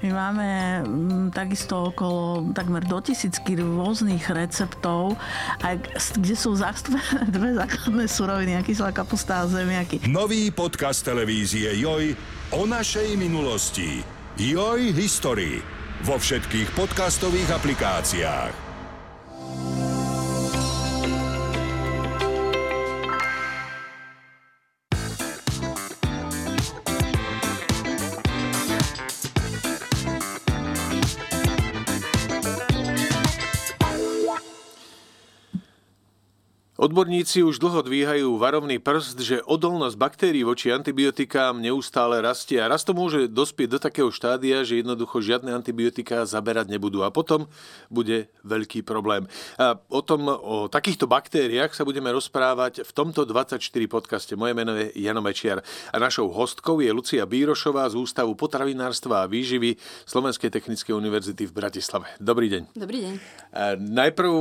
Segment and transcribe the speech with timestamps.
[0.00, 0.48] My máme
[0.80, 5.20] m, takisto okolo takmer do tisícky rôznych receptov,
[5.60, 5.76] aj,
[6.16, 10.08] kde sú zastúpené dve základné suroviny, kyselá kapusta a zemiaky.
[10.08, 12.16] Nový podcast televízie Joj
[12.56, 14.00] o našej minulosti.
[14.40, 15.60] Joj History.
[16.00, 18.69] Vo všetkých podcastových aplikáciách.
[36.80, 42.88] Odborníci už dlho dvíhajú varovný prst, že odolnosť baktérií voči antibiotikám neustále rastie a raz
[42.88, 47.52] to môže dospieť do takého štádia, že jednoducho žiadne antibiotika zaberať nebudú a potom
[47.92, 49.28] bude veľký problém.
[49.60, 54.32] A o tom, o takýchto baktériách sa budeme rozprávať v tomto 24 podcaste.
[54.32, 55.60] Moje meno je Jano Mečiar
[55.92, 59.76] a našou hostkou je Lucia Bírošová z Ústavu potravinárstva a výživy
[60.08, 62.08] Slovenskej technickej univerzity v Bratislave.
[62.16, 62.72] Dobrý deň.
[62.72, 63.14] Dobrý deň.
[63.52, 64.32] A najprv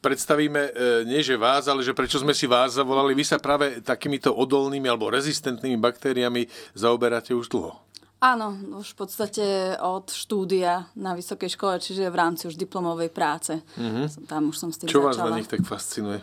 [0.00, 3.12] predstavíme e, nie že vás, ale že prečo sme si vás zavolali.
[3.12, 7.76] Vy sa práve takýmito odolnými alebo rezistentnými baktériami zaoberáte už dlho.
[8.22, 9.44] Áno, už v podstate
[9.82, 13.58] od štúdia na vysokej škole, čiže v rámci už diplomovej práce.
[13.74, 14.30] Mm-hmm.
[14.30, 15.10] Tam už som s tým Čo začala.
[15.10, 16.22] vás na nich tak fascinuje?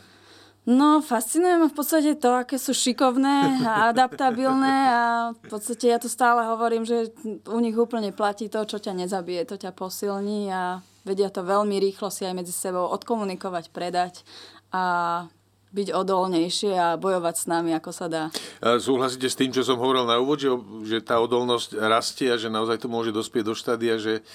[0.64, 5.04] No, fascinuje ma v podstate to, aké sú šikovné a adaptabilné a
[5.36, 7.12] v podstate ja to stále hovorím, že
[7.48, 11.80] u nich úplne platí to, čo ťa nezabije, to ťa posilní a vedia to veľmi
[11.84, 14.24] rýchlo si aj medzi sebou odkomunikovať, predať
[14.70, 15.26] a
[15.70, 18.24] byť odolnejšie a bojovať s nami, ako sa dá.
[18.62, 20.50] Súhlasíte s tým, čo som hovoril na úvod, že,
[20.86, 24.26] že tá odolnosť rastie a že naozaj to môže dospieť do štádia, že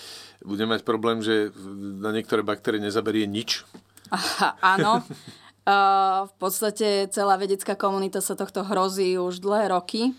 [0.47, 1.51] bude mať problém, že
[1.99, 3.67] na niektoré baktérie nezaberie nič?
[4.15, 5.01] Aha, áno.
[5.65, 10.13] Uh, v podstate celá vedecká komunita sa tohto hrozí už dlhé roky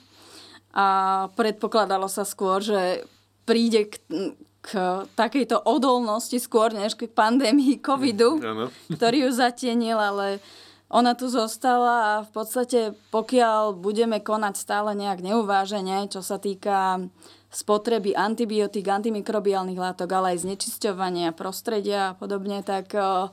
[0.73, 3.05] a predpokladalo sa skôr, že
[3.45, 4.01] príde k,
[4.65, 4.69] k
[5.13, 8.73] takejto odolnosti skôr než k pandémii covidu, Áno.
[8.89, 10.41] ktorý ju zatienil, ale
[10.95, 12.79] ona tu zostala a v podstate
[13.11, 17.03] pokiaľ budeme konať stále nejak neuvážene, čo sa týka
[17.51, 23.31] spotreby antibiotík, antimikrobiálnych látok, ale aj znečisťovania prostredia a podobne, tak uh,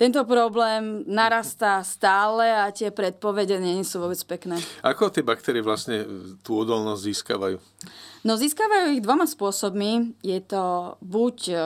[0.00, 4.56] tento problém narastá stále a tie predpovede nie sú vôbec pekné.
[4.80, 6.08] Ako tie baktérie vlastne
[6.40, 7.56] tú odolnosť získavajú?
[8.24, 10.16] No získavajú ich dvoma spôsobmi.
[10.24, 11.56] Je to buď e,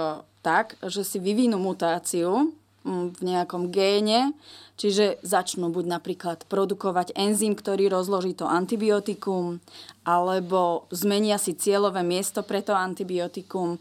[0.43, 2.51] tak, že si vyvinú mutáciu
[2.85, 4.37] v nejakom géne,
[4.77, 9.65] čiže začnú buď napríklad produkovať enzym, ktorý rozloží to antibiotikum,
[10.05, 13.81] alebo zmenia si cieľové miesto pre to antibiotikum.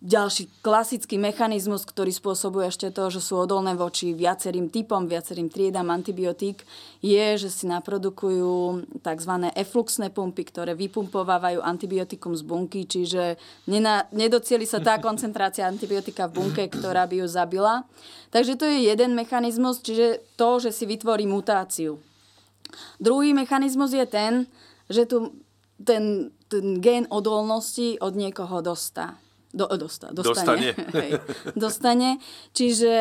[0.00, 5.92] Ďalší klasický mechanizmus, ktorý spôsobuje ešte to, že sú odolné voči viacerým typom, viacerým triedam
[5.92, 6.64] antibiotík,
[7.04, 9.32] je, že si naprodukujú tzv.
[9.52, 13.36] efluxné pumpy, ktoré vypumpovávajú antibiotikum z bunky, čiže
[13.68, 17.84] nena, nedocieli sa tá koncentrácia antibiotika v bunke, ktorá by ju zabila.
[18.32, 22.00] Takže to je jeden mechanizmus, čiže to, že si vytvorí mutáciu.
[22.96, 24.48] Druhý mechanizmus je ten,
[24.88, 25.36] že tu
[25.84, 29.20] ten, ten gén odolnosti od niekoho dostá.
[29.50, 30.70] Do, dosta, dostane.
[30.70, 30.70] Dostane.
[31.02, 31.10] Hej,
[31.58, 32.10] dostane.
[32.54, 32.94] Čiže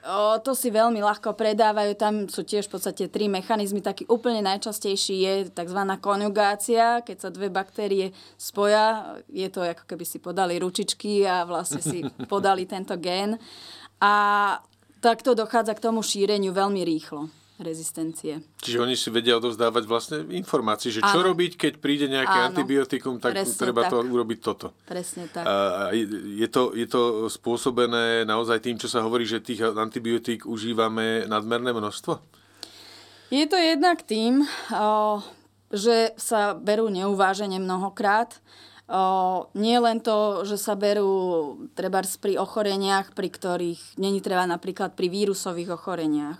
[0.00, 1.92] o, to si veľmi ľahko predávajú.
[2.00, 3.84] Tam sú tiež v podstate tri mechanizmy.
[3.84, 5.80] Taký úplne najčastejší je tzv.
[6.00, 9.20] konjugácia, keď sa dve baktérie spoja.
[9.28, 12.00] Je to ako keby si podali ručičky a vlastne si
[12.32, 13.36] podali tento gén.
[14.00, 14.14] A
[15.04, 18.42] takto dochádza k tomu šíreniu veľmi rýchlo rezistencie.
[18.58, 21.30] Čiže oni si vedia odovzdávať vlastne informácie, že čo Áno.
[21.30, 22.50] robiť, keď príde nejaké Áno.
[22.50, 24.10] antibiotikum, tak Presne treba to tak.
[24.10, 24.74] urobiť toto.
[24.90, 25.46] Presne tak.
[25.46, 31.30] A je- to, je to spôsobené naozaj tým, čo sa hovorí, že tých antibiotík užívame
[31.30, 32.18] nadmerné množstvo?
[33.30, 34.42] Je to jednak tým,
[35.74, 38.38] že sa berú neuvážene mnohokrát.
[38.84, 44.92] O, nie len to, že sa berú treba pri ochoreniach, pri ktorých není treba napríklad
[44.92, 46.36] pri vírusových ochoreniach,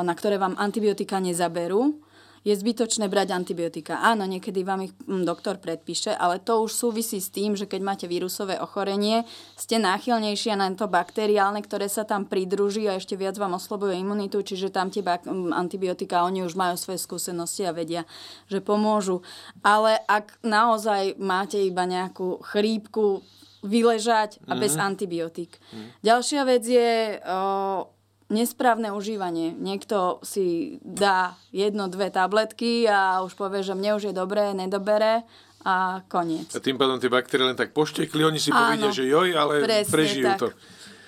[0.00, 2.00] na ktoré vám antibiotika nezaberú,
[2.42, 4.02] je zbytočné brať antibiotika.
[4.02, 7.80] Áno, niekedy vám ich mm, doktor predpíše, ale to už súvisí s tým, že keď
[7.86, 9.22] máte vírusové ochorenie,
[9.54, 14.42] ste náchylnejšie na to bakteriálne, ktoré sa tam pridruží a ešte viac vám oslobujú imunitu,
[14.42, 18.02] čiže tam tie bak- mm, antibiotika, oni už majú svoje skúsenosti a vedia,
[18.50, 19.22] že pomôžu.
[19.62, 23.22] Ale ak naozaj máte iba nejakú chrípku,
[23.62, 25.54] vyležať a bez antibiotík.
[26.02, 27.86] Ďalšia vec je o,
[28.32, 29.52] nesprávne užívanie.
[29.52, 35.22] Niekto si dá jedno, dve tabletky a už povie, že mne už je dobré, nedobere
[35.62, 36.50] a koniec.
[36.56, 38.74] A tým pádom tie baktérie len tak poštekli, oni si Áno.
[38.74, 40.38] povedia, že joj, ale Presne prežijú tak.
[40.40, 40.48] to.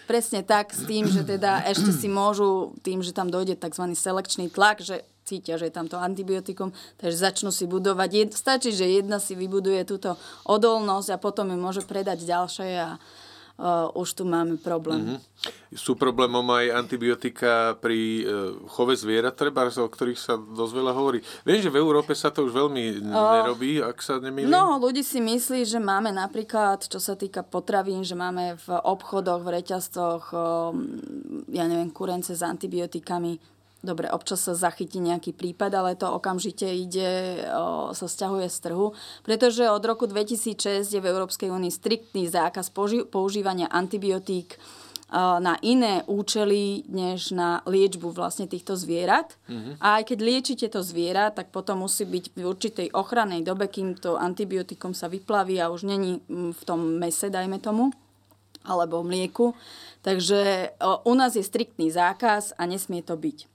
[0.04, 3.88] Presne tak, s tým, že teda ešte si môžu, tým, že tam dojde tzv.
[3.96, 8.10] selekčný tlak, že cítia, že je tam to antibiotikum, takže začnú si budovať.
[8.12, 13.00] Jed, stačí, že jedna si vybuduje túto odolnosť a potom ju môže predať ďalšie a
[13.58, 15.18] uh, už tu máme problém.
[15.18, 15.74] Mm-hmm.
[15.74, 21.18] Sú problémom aj antibiotika pri uh, chove zvierat, treba, o ktorých sa dosť veľa hovorí.
[21.42, 24.50] Viem, že v Európe sa to už veľmi nerobí, ak sa nemýlim.
[24.50, 29.42] Mnoho ľudí si myslí, že máme napríklad, čo sa týka potravín, že máme v obchodoch,
[29.42, 30.24] v reťazcoch,
[31.50, 33.53] ja neviem, kurence s antibiotikami.
[33.84, 38.96] Dobre, občas sa zachytí nejaký prípad, ale to okamžite ide, o, sa stiahuje z trhu,
[39.20, 44.56] pretože od roku 2006 je v Európskej únii striktný zákaz použi- používania antibiotík
[45.14, 49.38] na iné účely, než na liečbu vlastne týchto zvierat.
[49.46, 49.78] Mm-hmm.
[49.78, 53.94] A aj keď liečite to zviera, tak potom musí byť v určitej ochrannej dobe, kým
[53.94, 57.94] to antibiotikum sa vyplaví a už není v tom mese, dajme tomu,
[58.66, 59.54] alebo mlieku.
[60.02, 60.72] Takže
[61.06, 63.53] u nás je striktný zákaz a nesmie to byť.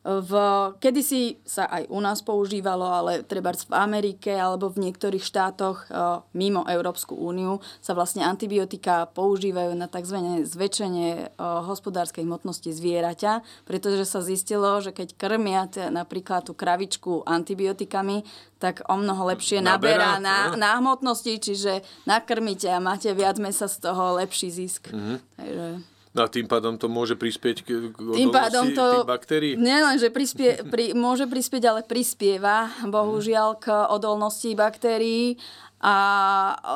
[0.00, 0.32] V,
[0.80, 6.24] kedysi sa aj u nás používalo, ale treba v Amerike alebo v niektorých štátoch e,
[6.32, 10.40] mimo Európsku úniu sa vlastne antibiotika používajú na tzv.
[10.48, 18.24] zväčšenie e, hospodárskej hmotnosti zvieraťa, pretože sa zistilo, že keď krmia napríklad tú kravičku antibiotikami,
[18.56, 23.84] tak o mnoho lepšie naberá, na, na hmotnosti, čiže nakrmíte a máte viac mesa z
[23.84, 24.88] toho lepší zisk.
[24.88, 25.16] Mm-hmm.
[25.36, 25.66] Takže...
[26.10, 29.54] No a tým pádom to môže prispieť k, tým pádom to baktérií?
[29.54, 35.38] Nielen, že prispie, pri, môže prispieť, ale prispieva bohužiaľ k odolnosti baktérií
[35.78, 35.94] a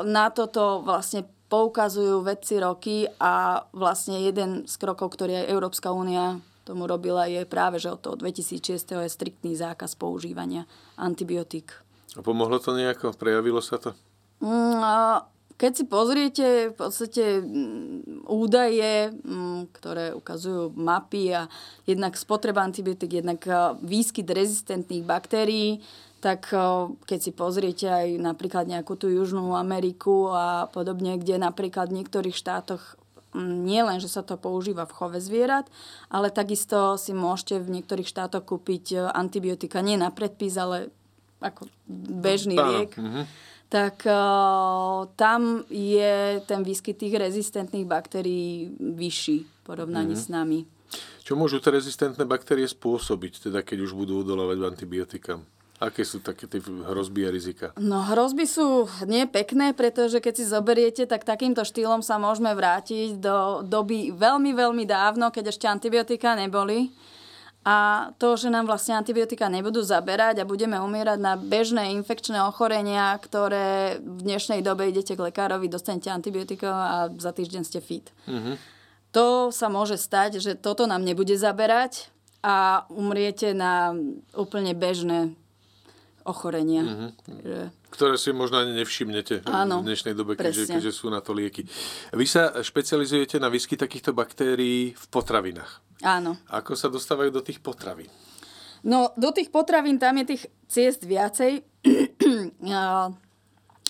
[0.07, 6.39] na toto vlastne poukazujú vedci roky a vlastne jeden z krokov, ktorý aj Európska únia
[6.65, 8.73] tomu robila, je práve, že od toho 2006.
[8.81, 10.65] je striktný zákaz používania
[10.97, 11.77] antibiotík.
[12.17, 13.13] A pomohlo to nejako?
[13.13, 13.93] Prejavilo sa to?
[14.41, 21.47] Mm, keď si pozriete v podstate mm, údaje, mm, ktoré ukazujú mapy a
[21.87, 23.47] jednak spotreba antibiotik, jednak
[23.79, 25.79] výskyt rezistentných baktérií,
[26.19, 26.49] tak
[27.05, 32.35] keď si pozriete aj napríklad nejakú tú Južnú Ameriku a podobne, kde napríklad v niektorých
[32.35, 32.99] štátoch
[33.37, 35.71] mm, nie len, že sa to používa v chove zvierat,
[36.11, 40.91] ale takisto si môžete v niektorých štátoch kúpiť antibiotika nie na predpis, ale
[41.39, 42.99] ako bežný liek.
[42.99, 50.31] Mm-hmm tak uh, tam je ten výskyt tých rezistentných baktérií vyšší v porovnaní mm-hmm.
[50.31, 50.61] s nami.
[51.26, 55.43] Čo môžu tie rezistentné baktérie spôsobiť, teda keď už budú odolávať antibiotikám?
[55.82, 57.75] Aké sú také tie hrozby a rizika?
[57.75, 63.19] No hrozby sú nie pekné, pretože keď si zoberiete, tak takýmto štýlom sa môžeme vrátiť
[63.19, 66.94] do doby veľmi, veľmi dávno, keď ešte antibiotika neboli
[67.64, 73.16] a to, že nám vlastne antibiotika nebudú zaberať a budeme umierať na bežné infekčné ochorenia,
[73.16, 78.12] ktoré v dnešnej dobe idete k lekárovi, dostanete antibiotika a za týždeň ste fit.
[78.28, 78.61] Mm-hmm.
[79.16, 82.12] To sa môže stať, že toto nám nebude zaberať
[82.44, 83.96] a umriete na
[84.37, 85.32] úplne bežné
[86.28, 86.84] ochorenia.
[86.84, 87.11] Mm-hmm.
[87.25, 87.58] Takže...
[87.94, 91.62] Ktoré si možno ani nevšimnete Áno, v dnešnej dobe, keďže, keďže sú na to lieky.
[92.11, 95.79] Vy sa špecializujete na výskyt takýchto baktérií v potravinách.
[96.02, 96.35] Áno.
[96.50, 98.11] Ako sa dostávajú do tých potravín?
[98.82, 101.62] No, do tých potravín tam je tých ciest viacej.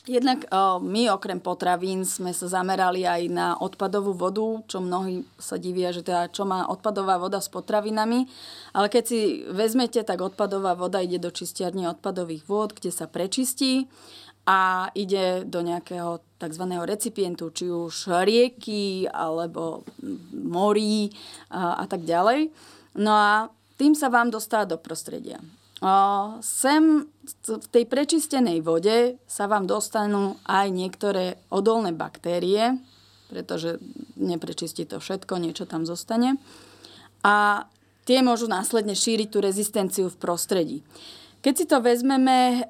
[0.04, 0.44] Jednak
[0.84, 6.04] my okrem potravín sme sa zamerali aj na odpadovú vodu, čo mnohí sa divia, že
[6.04, 8.28] teda čo má odpadová voda s potravinami.
[8.76, 13.88] Ale keď si vezmete, tak odpadová voda ide do čistiarne odpadových vôd, kde sa prečistí
[14.44, 16.64] a ide do nejakého tzv.
[16.84, 19.88] recipientu, či už rieky alebo
[20.36, 21.16] morí
[21.48, 22.52] a, a tak ďalej.
[23.00, 23.48] No a
[23.80, 25.40] tým sa vám dostáva do prostredia.
[26.40, 27.12] Sem
[27.44, 32.80] v tej prečistenej vode sa vám dostanú aj niektoré odolné baktérie,
[33.28, 33.76] pretože
[34.16, 36.40] neprečistí to všetko, niečo tam zostane.
[37.20, 37.68] A
[38.08, 40.78] tie môžu následne šíriť tú rezistenciu v prostredí.
[41.44, 42.64] Keď si to vezmeme,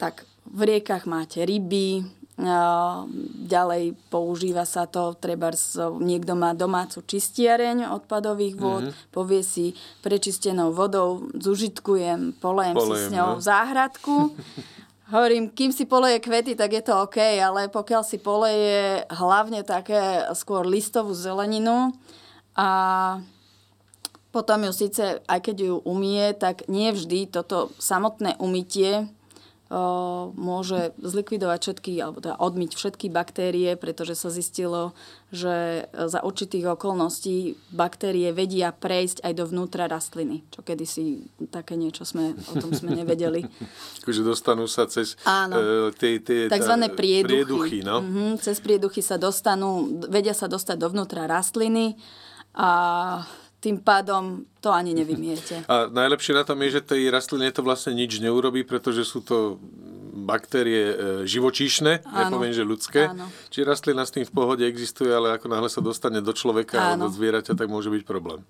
[0.00, 2.04] tak v riekach máte ryby,
[2.36, 5.56] ďalej používa sa to, treba
[6.04, 9.08] niekto má domácu čistiareň odpadových vod, mm-hmm.
[9.08, 9.72] povie si
[10.04, 13.42] prečistenou vodou, zužitkujem, polejem, polejem si s ňou no.
[13.42, 14.14] záhradku.
[15.16, 20.28] Hovorím, kým si poleje kvety, tak je to OK, ale pokiaľ si poleje hlavne také
[20.36, 21.94] skôr listovú zeleninu
[22.52, 22.68] a
[24.28, 29.08] potom ju síce, aj keď ju umie, tak nie vždy toto samotné umytie
[30.38, 34.94] môže zlikvidovať všetky, alebo teda odmyť všetky baktérie, pretože sa zistilo,
[35.34, 40.46] že za určitých okolností baktérie vedia prejsť aj dovnútra rastliny.
[40.54, 43.42] Čo kedysi také niečo sme, o tom sme nevedeli.
[44.06, 45.58] Takže dostanú sa cez Áno.
[45.58, 47.26] Uh, tie, tie, Takzvané prieduchy.
[47.26, 48.06] prieduchy no?
[48.06, 51.98] mm-hmm, cez prieduchy sa dostanú, vedia sa dostať dovnútra rastliny
[52.54, 52.70] a
[53.66, 55.66] tým pádom to ani nevymiete.
[55.66, 59.58] A najlepšie na tom je, že tej rastline to vlastne nič neurobí, pretože sú to
[60.22, 60.94] baktérie e,
[61.26, 63.10] živočíšne, nepoviem, že ľudské.
[63.10, 63.26] Áno.
[63.50, 66.86] Čiže rastlina s tým v pohode existuje, ale ako náhle sa dostane do človeka Áno.
[66.86, 68.46] alebo do zvieraťa, tak môže byť problém.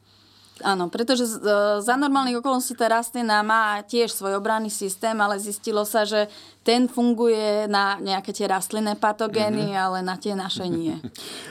[0.65, 1.37] Áno, pretože e,
[1.85, 6.33] za normálnych okolností tá rastlina má tiež svoj obranný systém, ale zistilo sa, že
[6.65, 10.97] ten funguje na nejaké tie rastlinné patogény, ale na tie naše nie.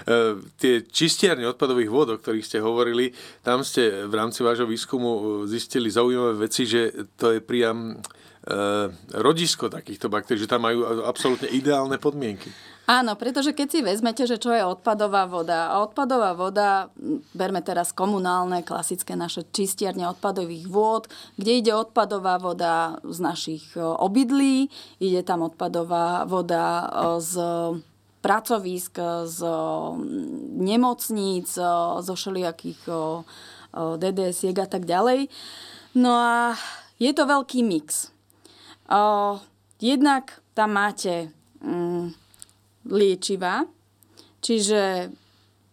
[0.06, 3.10] E, tie čistiarne odpadových vôd, o ktorých ste hovorili,
[3.42, 7.98] tam ste v rámci vášho výskumu e, zistili zaujímavé veci, že to je priam
[9.10, 12.54] rodisko takýchto baktérií, že tam majú absolútne ideálne podmienky.
[12.86, 15.74] Áno, pretože keď si vezmete, že čo je odpadová voda.
[15.74, 16.94] A odpadová voda,
[17.34, 23.82] berme teraz komunálne, klasické naše čistiarne odpadových vôd, kde ide odpadová voda z našich e,
[23.82, 24.70] obydlí,
[25.02, 26.86] ide tam odpadová voda e,
[27.26, 27.34] z
[28.22, 29.02] pracovísk,
[29.34, 31.66] z mm, nemocníc, e,
[32.06, 32.86] zo všelijakých
[33.74, 35.26] DDS-iek a tak ďalej.
[35.98, 36.54] No a
[37.02, 38.14] je to veľký mix.
[39.84, 41.36] Jednak tam máte
[42.86, 43.66] liečiva,
[44.42, 45.10] čiže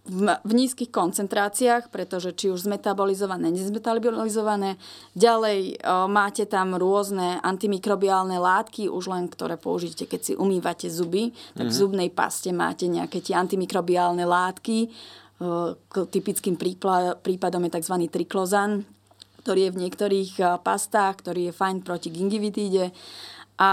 [0.02, 4.74] v, v nízkych koncentráciách, pretože či už zmetabolizované, nezmetabolizované.
[5.14, 11.30] Ďalej o, máte tam rôzne antimikrobiálne látky, už len ktoré použijete, keď si umývate zuby,
[11.54, 14.90] tak v zubnej paste máte nejaké tie antimikrobiálne látky.
[15.38, 15.78] O,
[16.10, 17.96] typickým prípla- prípadom je tzv.
[18.10, 18.82] triklozan,
[19.46, 20.32] ktorý je v niektorých
[20.66, 22.90] pastách, ktorý je fajn proti gingivitíde.
[23.62, 23.72] A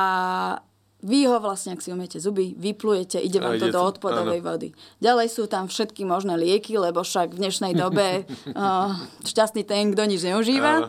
[0.99, 4.69] vy ho vlastne, ak si umiete zuby, vyplujete, ide vám to do odpadovej vody.
[4.99, 8.91] Ďalej sú tam všetky možné lieky, lebo však v dnešnej dobe uh,
[9.23, 10.73] šťastný ten, kto nič neužíva.
[10.83, 10.87] Áno.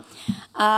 [0.59, 0.69] A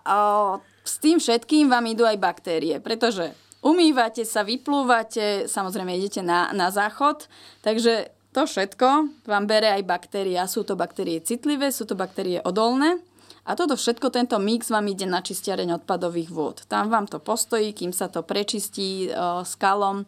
[0.00, 0.52] uh,
[0.82, 6.72] s tým všetkým vám idú aj baktérie, pretože umývate sa, vyplúvate, samozrejme idete na, na
[6.72, 7.28] záchod,
[7.60, 10.40] takže to všetko vám bere aj baktérie.
[10.40, 12.96] A sú to baktérie citlivé, sú to baktérie odolné.
[13.42, 16.62] A toto všetko, tento mix vám ide na čistiareň odpadových vôd.
[16.70, 20.06] Tam vám to postojí, kým sa to prečistí e, skalom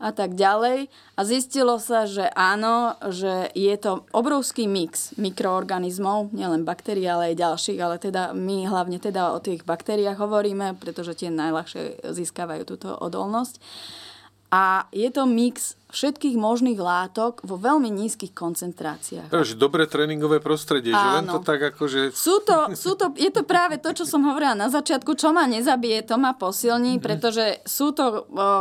[0.00, 0.88] a tak ďalej.
[0.88, 7.40] A zistilo sa, že áno, že je to obrovský mix mikroorganizmov, nielen baktérií, ale aj
[7.44, 12.96] ďalších, ale teda my hlavne teda o tých baktériách hovoríme, pretože tie najľahšie získavajú túto
[12.96, 13.60] odolnosť.
[14.50, 19.30] A je to mix všetkých možných látok vo veľmi nízkych koncentráciách.
[19.30, 21.38] Takže dobré tréningové prostredie, že len Áno.
[21.38, 22.10] to tak akože...
[22.10, 25.46] Sú to, sú to, je to práve to, čo som hovorila na začiatku, čo ma
[25.46, 27.02] nezabije, to ma posilní, Mhm.
[27.02, 28.16] pretože sú to o,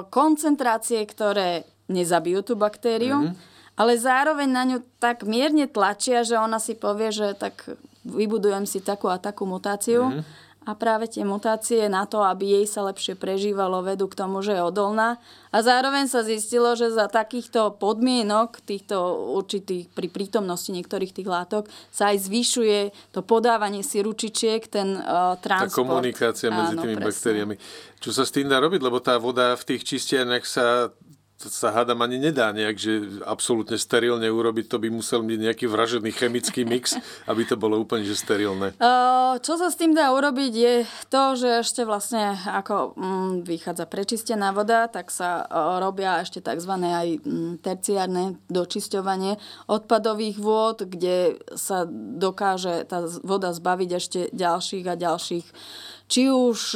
[0.06, 3.34] koncentrácie, ktoré nezabijú tú baktériu, Mhm.
[3.74, 7.66] ale zároveň na ňu tak mierne tlačia, že ona si povie, že tak
[8.06, 10.06] vybudujem si takú a takú mutáciu.
[10.08, 10.22] Mhm.
[10.70, 14.54] A práve tie mutácie na to, aby jej sa lepšie prežívalo, vedú k tomu, že
[14.54, 15.18] je odolná.
[15.50, 19.02] A zároveň sa zistilo, že za takýchto podmienok, týchto
[19.34, 25.34] určitých, pri prítomnosti niektorých tých látok, sa aj zvyšuje to podávanie si ručičiek, ten uh,
[25.42, 25.90] Tá transport.
[25.90, 27.10] komunikácia medzi Áno, tými presne.
[27.10, 27.56] baktériami.
[27.98, 28.82] Čo sa s tým dá robiť?
[28.86, 30.94] Lebo tá voda v tých čistiarniach sa
[31.48, 36.12] sa hádam ani nedá nejak, že absolútne sterilne urobiť, to by musel byť nejaký vražedný
[36.12, 37.00] chemický mix,
[37.32, 38.76] aby to bolo úplne že sterilné.
[39.40, 40.76] Čo sa s tým dá urobiť je
[41.08, 45.48] to, že ešte vlastne ako mm, vychádza prečistená voda, tak sa
[45.80, 46.74] robia ešte tzv.
[46.76, 49.40] aj mm, terciárne dočisťovanie
[49.72, 55.48] odpadových vôd, kde sa dokáže tá voda zbaviť ešte ďalších a ďalších
[56.10, 56.74] či už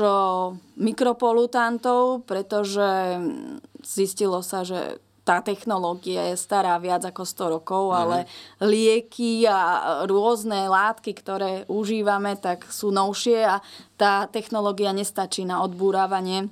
[0.77, 8.27] mikropolutantov, pretože mm, zistilo sa, že tá technológia je stará viac ako 100 rokov, ale
[8.59, 13.63] lieky a rôzne látky, ktoré užívame, tak sú novšie a
[13.95, 16.51] tá technológia nestačí na odbúravanie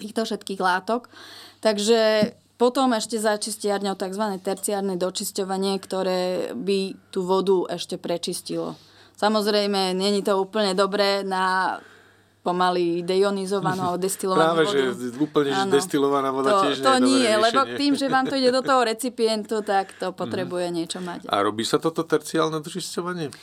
[0.00, 1.12] týchto všetkých látok.
[1.60, 4.24] Takže potom ešte za čistiarňou tzv.
[4.40, 8.80] terciárne dočisťovanie, ktoré by tú vodu ešte prečistilo.
[9.16, 11.76] Samozrejme, není to úplne dobré na
[12.46, 14.78] pomaly deionizovanú alebo destilovanú Práve, vodu.
[14.94, 15.72] že úplne Áno.
[15.74, 17.74] destilovaná voda to, tiež nie to je nie, lebo riešenie.
[17.74, 17.80] Mhm.
[17.82, 21.26] tým, že vám to ide do toho recipientu, tak to potrebuje niečo mať.
[21.26, 23.34] A robí sa toto terciálne dočisťovanie?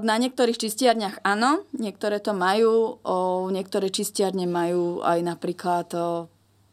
[0.00, 3.02] Na niektorých čistiarniach áno, niektoré to majú,
[3.50, 5.90] niektoré čistiarne majú aj napríklad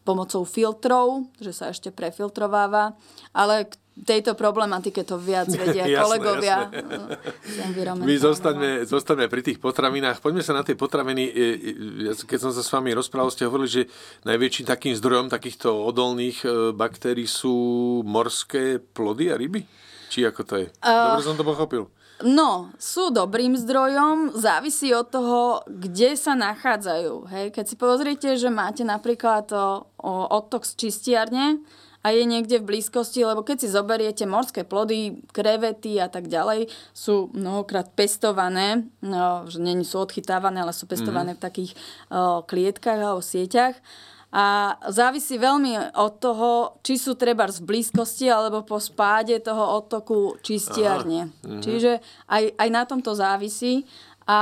[0.05, 2.93] pomocou filtrov, že sa ešte prefiltrováva,
[3.33, 3.67] ale
[4.05, 6.57] tejto problematike to viac vedia Jasné, kolegovia.
[6.69, 7.63] jasné.
[7.71, 8.05] environmentálneho.
[8.05, 10.21] My zostaňme, zostaňme pri tých potravinách.
[10.21, 11.23] Poďme sa na tie potraviny.
[11.23, 13.83] E, e, Keď som sa s vami rozprával, ste hovorili, že
[14.27, 17.55] najväčším takým zdrojom takýchto odolných e, baktérií sú
[18.05, 19.65] morské plody a ryby?
[20.07, 20.67] Či ako to je?
[20.83, 21.91] Dobre som to pochopil.
[22.25, 27.29] No, sú dobrým zdrojom, závisí od toho, kde sa nachádzajú.
[27.29, 31.61] Hej, keď si pozriete, že máte napríklad o, o odtok z čistiarne
[32.07, 36.71] a je niekde v blízkosti, lebo keď si zoberiete morské plody, krevety a tak ďalej,
[36.95, 41.37] sú mnohokrát pestované, no, že nie sú odchytávané, ale sú pestované mm.
[41.37, 41.71] v takých
[42.07, 43.75] o, klietkách alebo sieťach.
[44.31, 50.39] A závisí veľmi od toho, či sú treba v blízkosti alebo po spáde toho odtoku
[50.39, 51.35] čistiarne.
[51.43, 51.59] Mhm.
[51.59, 51.91] Čiže
[52.31, 53.83] aj, aj na tomto závisí.
[54.27, 54.39] A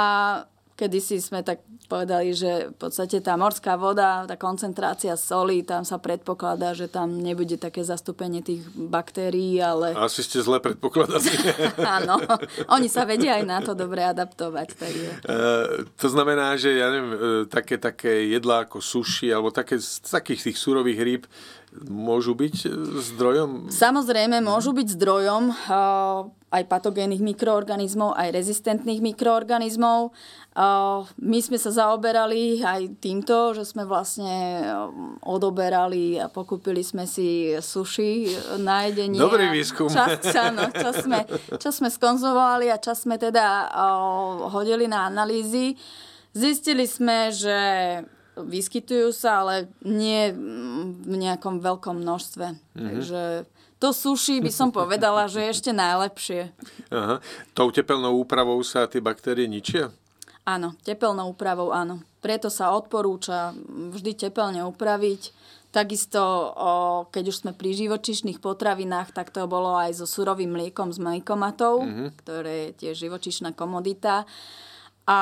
[0.75, 6.01] kedysi sme tak povedali, že v podstate tá morská voda, tá koncentrácia soli, tam sa
[6.01, 9.93] predpokladá, že tam nebude také zastúpenie tých baktérií, ale...
[9.95, 11.29] Asi ste zle predpokladali.
[11.97, 12.21] Áno,
[12.73, 14.67] oni sa vedia aj na to dobre adaptovať.
[14.75, 15.09] Takže...
[15.23, 15.37] E,
[15.95, 20.51] to znamená, že ja neviem, e, také, také jedlá ako suši, alebo také, z takých
[20.51, 21.23] tých surových rýb,
[21.87, 22.69] môžu byť e,
[23.13, 23.71] zdrojom?
[23.71, 25.43] Samozrejme, môžu byť zdrojom
[26.55, 30.15] aj patogénnych mikroorganizmov, aj rezistentných mikroorganizmov.
[31.19, 34.63] My sme sa zaoberali aj týmto, že sme vlastne
[35.19, 38.31] odoberali a pokúpili sme si suši
[38.63, 39.19] na jedenie.
[39.19, 39.91] Dobrý výskum.
[39.91, 41.27] Čas, áno, čas, sme,
[41.59, 43.67] čas sme skonzumovali a čas sme teda
[44.47, 45.75] hodili na analýzy.
[46.31, 47.59] Zistili sme, že
[48.35, 50.31] vyskytujú sa, ale nie
[51.01, 52.45] v nejakom veľkom množstve.
[52.51, 52.85] Mm-hmm.
[52.85, 53.21] Takže
[53.79, 56.51] to suši by som povedala, že je ešte najlepšie.
[56.91, 57.19] Aha.
[57.51, 59.91] Tou tepelnou úpravou sa tie baktérie ničia?
[60.45, 62.05] Áno, tepelnou úpravou áno.
[62.21, 63.53] Preto sa odporúča
[63.91, 65.33] vždy tepelne upraviť.
[65.75, 66.55] Takisto,
[67.11, 71.83] keď už sme pri živočišných potravinách, tak to bolo aj so surovým mliekom z mliekomatov,
[71.83, 72.09] mm-hmm.
[72.23, 74.23] ktoré je tiež živočišná komodita.
[75.05, 75.19] A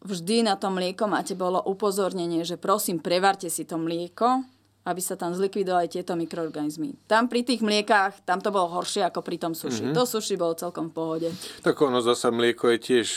[0.00, 4.40] vždy na tom mliekomate bolo upozornenie, že prosím, prevarte si to mlieko,
[4.82, 6.98] aby sa tam zlikvidovali tieto mikroorganizmy.
[7.06, 9.86] Tam pri tých mliekách, tam to bolo horšie ako pri tom suši.
[9.86, 9.94] Mm-hmm.
[9.94, 11.28] To suši bolo celkom v pohode.
[11.62, 13.08] Tak ono zasa mlieko je tiež,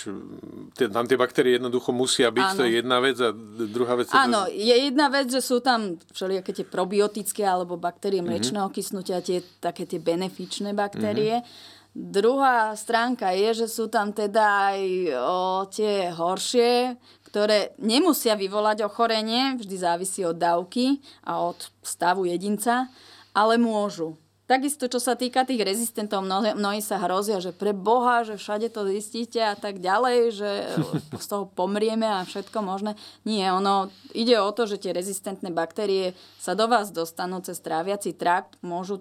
[0.93, 2.57] tam tie baktérie jednoducho musia byť, ano.
[2.59, 3.29] to je jedna vec a
[3.65, 4.13] druhá vec...
[4.13, 8.29] Áno, je jedna vec, že sú tam všelijaké tie probiotické alebo baktérie mhm.
[8.29, 8.85] mliečného mm-hmm.
[8.85, 11.41] kysnutia, tie, také tie benefičné baktérie.
[11.41, 11.73] Mm-hmm.
[11.95, 14.81] Druhá stránka je, že sú tam teda aj
[15.15, 16.99] o, tie horšie,
[17.31, 22.91] ktoré nemusia vyvolať ochorenie, vždy závisí od dávky a od stavu jedinca,
[23.31, 24.19] ale môžu.
[24.45, 28.86] Takisto, čo sa týka tých rezistentov, mnohí, sa hrozia, že pre Boha, že všade to
[28.91, 30.51] zistíte a tak ďalej, že
[31.23, 32.99] z toho pomrieme a všetko možné.
[33.23, 36.12] Nie, ono ide o to, že tie rezistentné baktérie
[36.43, 38.99] sa do vás dostanú cez tráviaci trakt, môžu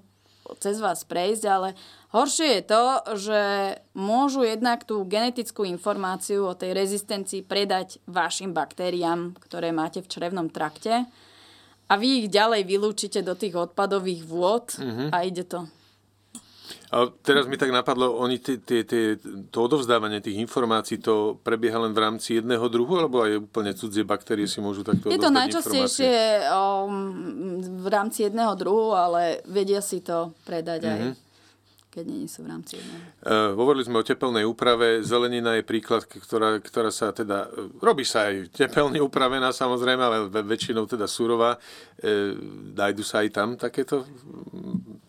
[0.61, 1.69] cez vás prejsť, ale
[2.13, 2.85] horšie je to,
[3.17, 3.41] že
[3.97, 10.53] môžu jednak tú genetickú informáciu o tej rezistencii predať vašim baktériám, ktoré máte v črevnom
[10.53, 11.09] trakte
[11.89, 15.09] a vy ich ďalej vylúčite do tých odpadových vôd mm-hmm.
[15.13, 15.69] a ide to.
[16.95, 19.19] A teraz mi tak napadlo, oni t- t- t-
[19.51, 24.07] to odovzdávanie tých informácií, to prebieha len v rámci jedného druhu, alebo aj úplne cudzie
[24.07, 30.01] baktérie si môžu takto Je to najčastejšie um, v rámci jedného druhu, ale vedia si
[30.01, 30.95] to predať mm-hmm.
[30.95, 31.24] aj mhm
[31.95, 32.99] keď nie sú v rámci jedného.
[33.23, 35.07] Uh, hovorili sme o tepelnej úprave.
[35.07, 37.47] Zelenina je príklad, ktorá, ktorá sa teda...
[37.79, 41.55] Robí sa aj tepelne upravená samozrejme, ale väčšinou teda surová.
[42.03, 42.35] Uh,
[42.75, 44.03] nájdu sa aj tam takéto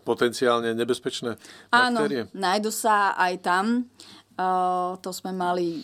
[0.06, 1.34] potenciálne nebezpečné
[1.74, 2.30] baktérie?
[2.30, 3.90] Áno, nájdu sa aj tam.
[4.38, 5.82] Uh, to sme mali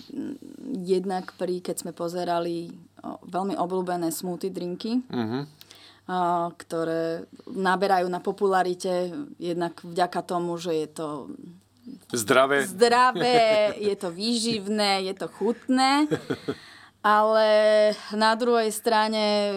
[0.85, 2.69] jednak pri, keď sme pozerali
[3.01, 5.01] uh, veľmi obľúbené smoothie drinky.
[5.09, 5.49] Uh-huh
[6.57, 11.07] ktoré naberajú na popularite jednak vďaka tomu, že je to
[12.13, 12.67] Zdravé.
[12.67, 16.05] Zdravé, je to výživné, je to chutné.
[17.01, 17.49] Ale
[18.13, 19.49] na druhej strane,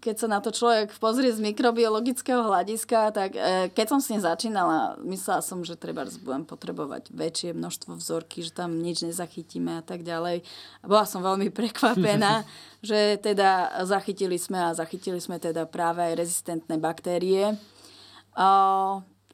[0.00, 4.24] keď sa na to človek pozrie z mikrobiologického hľadiska, tak e, keď som s ním
[4.24, 9.84] začínala, myslela som, že treba budem potrebovať väčšie množstvo vzorky, že tam nič nezachytíme a
[9.84, 10.40] tak ďalej.
[10.80, 12.48] A bola som veľmi prekvapená,
[12.88, 17.60] že teda zachytili sme a zachytili sme teda práve aj rezistentné baktérie.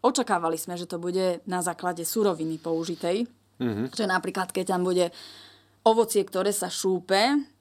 [0.02, 3.22] Očakávali sme, že to bude na základe suroviny použitej.
[3.62, 3.94] Mm-hmm.
[3.94, 5.14] Že napríklad, keď tam bude
[5.86, 7.51] ovocie, ktoré sa šúpe,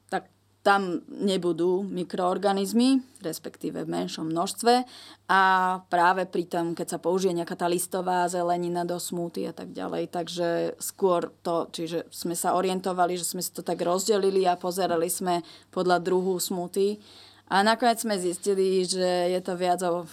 [0.61, 4.85] tam nebudú mikroorganizmy, respektíve v menšom množstve
[5.25, 5.41] a
[5.89, 10.13] práve pri tom, keď sa použije nejaká tá listová zelenina do smúty a tak ďalej,
[10.13, 15.09] takže skôr to, čiže sme sa orientovali, že sme si to tak rozdelili a pozerali
[15.09, 15.41] sme
[15.73, 17.01] podľa druhu smúty
[17.49, 20.05] a nakoniec sme zistili, že je to viac o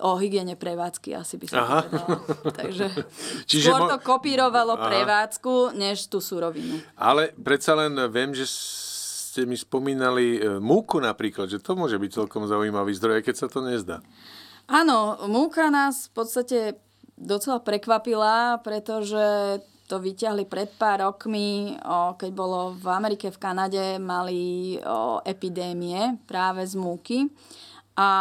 [0.00, 1.84] o hygiene prevádzky asi by som Aha.
[1.84, 2.16] povedala.
[2.64, 2.86] Takže
[3.44, 3.88] Čiže skôr mo...
[3.92, 4.88] to kopírovalo Aha.
[4.88, 6.80] prevádzku, než tú surovinu.
[6.96, 8.48] Ale predsa len viem, že
[9.32, 13.48] ste mi spomínali e, múku napríklad, že to môže byť celkom zaujímavý zdroj, keď sa
[13.48, 14.04] to nezdá.
[14.68, 16.58] Áno, múka nás v podstate
[17.16, 19.56] docela prekvapila, pretože
[19.88, 21.76] to vyťahli pred pár rokmi,
[22.16, 24.76] keď bolo v Amerike, v Kanade, mali
[25.24, 27.28] epidémie práve z múky.
[28.00, 28.12] A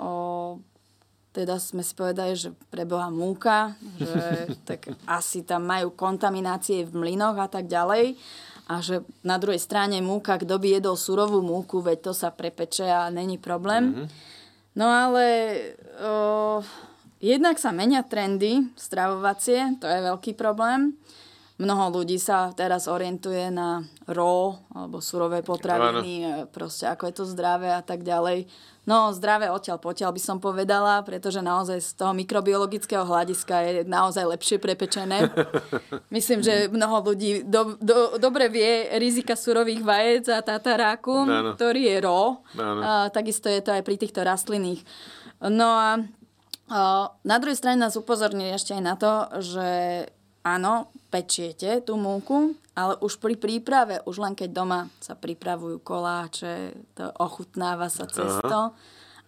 [0.00, 0.56] o,
[1.36, 7.36] teda sme si povedali, že preboha múka, že tak asi tam majú kontaminácie v mlynoch
[7.36, 8.16] a tak ďalej.
[8.64, 12.88] A že na druhej strane múka, kto by jedol surovú múku, veď to sa prepeče
[12.88, 13.92] a není problém.
[13.92, 14.08] Mm-hmm.
[14.74, 15.24] No ale
[16.00, 16.64] o,
[17.20, 20.96] jednak sa menia trendy stravovacie, to je veľký problém.
[21.54, 26.42] Mnoho ľudí sa teraz orientuje na raw alebo surové potraviny, Áno.
[26.42, 28.50] E, proste ako je to zdravé a tak ďalej.
[28.90, 34.34] No, zdravé odtiaľ potiaľ by som povedala, pretože naozaj z toho mikrobiologického hľadiska je naozaj
[34.34, 35.30] lepšie prepečené.
[36.16, 41.22] Myslím, že mnoho ľudí do, do, dobre vie rizika surových vajec a tataráku,
[41.54, 42.24] ktorý je raw.
[42.58, 44.82] A, takisto je to aj pri týchto rastlinných.
[45.38, 45.88] No a,
[47.22, 49.68] na druhej strane nás upozornili ešte aj na to, že
[50.44, 56.76] áno, pečiete tú múku, ale už pri príprave, už len keď doma sa pripravujú koláče,
[56.94, 58.76] to ochutnáva sa cesto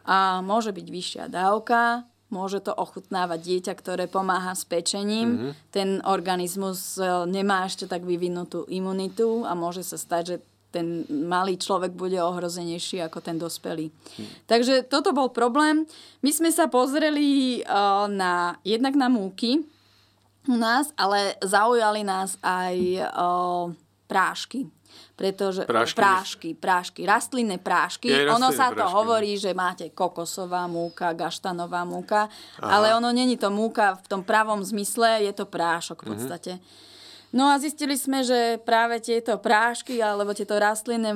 [0.06, 5.28] a môže byť vyššia dávka, môže to ochutnávať dieťa, ktoré pomáha s pečením.
[5.30, 5.52] Mm-hmm.
[5.70, 10.36] Ten organizmus e, nemá ešte tak vyvinutú imunitu a môže sa stať, že
[10.74, 13.88] ten malý človek bude ohrozenejší ako ten dospelý.
[13.88, 14.44] Hm.
[14.44, 15.88] Takže toto bol problém.
[16.20, 19.64] My sme sa pozreli uh, na, jednak na múky,
[20.54, 22.76] nás, ale zaujali nás aj
[23.18, 23.30] o,
[24.06, 24.70] prášky.
[25.16, 28.12] Pretože prášky, prášky, prášky rastlinné prášky.
[28.12, 28.80] Ja, ono sa prášky.
[28.80, 32.28] to hovorí, že máte kokosová múka, gaštanová múka,
[32.60, 32.68] Aha.
[32.68, 36.10] ale ono není to múka v tom pravom zmysle, je to prášok v mhm.
[36.12, 36.52] podstate.
[36.60, 36.84] Mm-hmm.
[37.36, 41.12] No a zistili sme, že práve tieto prášky alebo tieto rastlinné,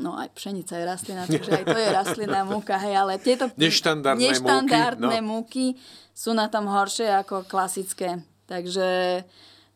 [0.00, 4.32] no aj pšenica je rastlina, takže aj to je rastlinná múka, hej, ale tieto neštandardné,
[4.32, 5.76] neštandardné múky, no.
[5.76, 8.22] múky sú na tom horšie ako klasické.
[8.46, 9.22] Takže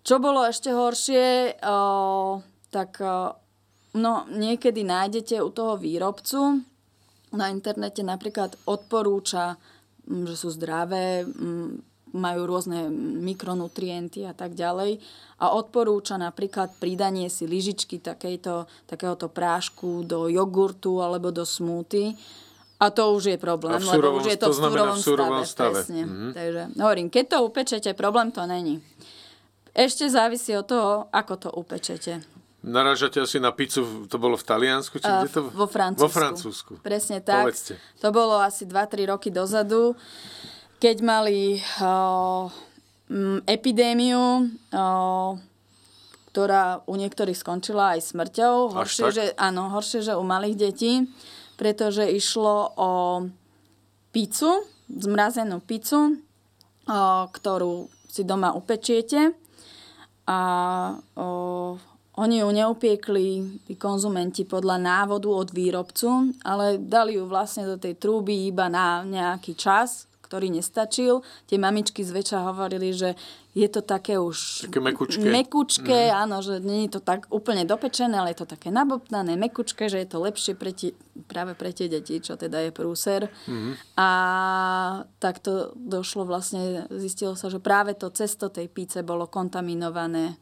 [0.07, 1.79] čo bolo ešte horšie, o,
[2.70, 3.35] tak o,
[3.98, 6.62] no, niekedy nájdete u toho výrobcu
[7.35, 9.59] na internete napríklad odporúča,
[10.07, 11.26] že sú zdravé,
[12.16, 12.88] majú rôzne
[13.20, 15.02] mikronutrienty a tak ďalej
[15.42, 22.16] a odporúča napríklad pridanie si lyžičky takejto, takéhoto prášku do jogurtu alebo do smúty.
[22.77, 25.81] A to už je problém, lebo už je to, to v surovom, v surovom stave.
[25.81, 26.05] stave.
[26.05, 26.31] Mm-hmm.
[26.37, 28.85] Takže hovorím, keď to upečete, problém to není.
[29.73, 32.21] Ešte závisí od toho, ako to upečete.
[32.67, 34.99] Narážate asi na pizzu, to bolo v Taliansku?
[34.99, 35.41] Či uh, kde to...
[35.55, 36.03] Vo Francúzsku.
[36.03, 36.73] Vo Francúzsku.
[36.83, 37.49] Presne tak.
[37.49, 37.81] Povedzte.
[38.03, 39.95] To bolo asi 2-3 roky dozadu,
[40.83, 42.51] keď mali uh,
[43.47, 45.39] epidémiu, uh,
[46.35, 48.77] ktorá u niektorých skončila aj smrťou.
[48.77, 51.09] Horšie, že, áno, horšie, že u malých detí
[51.57, 52.92] pretože išlo o
[54.12, 56.21] pizzu, zmrazenú pizzu,
[57.33, 59.35] ktorú si doma upečiete.
[60.31, 60.38] A
[62.16, 63.27] oni ju neupiekli,
[63.69, 69.05] tí konzumenti, podľa návodu od výrobcu, ale dali ju vlastne do tej trúby iba na
[69.05, 71.23] nejaký čas, ktorý nestačil.
[71.47, 73.15] Tie mamičky zväčša hovorili, že
[73.57, 74.69] je to také už...
[74.69, 75.25] Také mekučké.
[75.25, 76.17] Mekučké, mm.
[76.29, 80.03] áno, že nie je to tak úplne dopečené, ale je to také nabobtnané, mekučké, že
[80.05, 80.93] je to lepšie pre tie,
[81.25, 83.33] práve pre tie deti, čo teda je prúser.
[83.49, 83.73] Mm.
[83.97, 84.11] A
[85.23, 90.37] tak to došlo vlastne, zistilo sa, že práve to cesto tej píce bolo kontaminované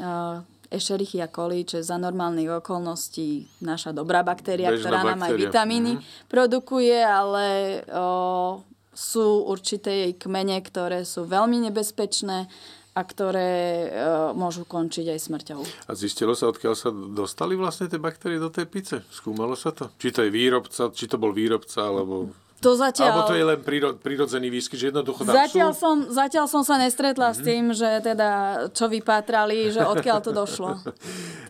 [0.00, 5.14] uh, Escherichia coli, čo je za normálnych okolností naša dobrá baktéria, Bežná ktorá baktéria.
[5.18, 6.02] nám aj vitamíny mm.
[6.30, 7.46] produkuje, ale
[7.90, 8.62] o,
[9.00, 12.52] sú určité jej kmene, ktoré sú veľmi nebezpečné
[12.90, 13.88] a ktoré e,
[14.36, 15.60] môžu končiť aj smrťou.
[15.88, 19.00] A zistilo sa, odkiaľ sa dostali vlastne tie baktérie do tej pice?
[19.08, 19.88] Skúmalo sa to?
[19.96, 22.28] Či to je výrobca, či to bol výrobca, alebo...
[22.60, 23.08] To zatiaľ...
[23.08, 23.60] Alebo to je len
[23.96, 25.80] prírodzený výskyt, že jednoducho tam zatiaľ sú?
[25.80, 27.40] Som, zatiaľ som sa nestretla mm-hmm.
[27.40, 28.30] s tým, že teda
[28.76, 30.70] čo vypátrali, že odkiaľ to došlo.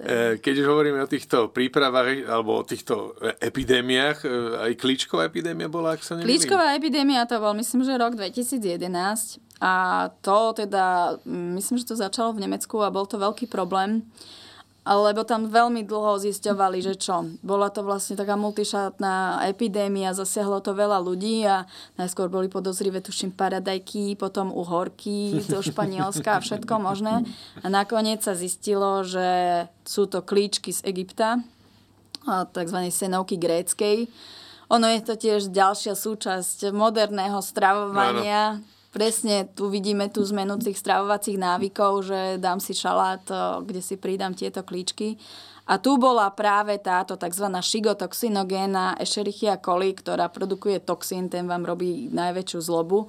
[0.01, 5.68] E, keď už hovoríme o týchto prípravách alebo o týchto epidémiách, e, aj klíčková epidémia
[5.68, 6.40] bola, ak sa nemýlim?
[6.40, 8.81] Klíčková epidémia to bol, myslím, že rok 2011
[9.61, 14.09] a to teda, myslím, že to začalo v Nemecku a bol to veľký problém
[14.88, 17.29] lebo tam veľmi dlho zisťovali, že čo.
[17.45, 21.69] Bola to vlastne taká multišátna epidémia, zasiahlo to veľa ľudí a
[22.01, 27.29] najskôr boli podozrivé, tuším, paradajky, potom uhorky zo Španielska a všetko možné.
[27.61, 31.45] A nakoniec sa zistilo, že sú to klíčky z Egypta,
[32.27, 32.79] tzv.
[32.88, 34.09] senovky gréckej.
[34.71, 38.62] Ono je to tiež ďalšia súčasť moderného stravovania.
[38.62, 43.22] Áno presne tu vidíme tú zmenu tých stravovacích návykov, že dám si šalát,
[43.62, 45.16] kde si pridám tieto klíčky.
[45.70, 47.46] A tu bola práve táto tzv.
[47.46, 53.07] šigotoxinogéna Escherichia coli, ktorá produkuje toxín, ten vám robí najväčšiu zlobu.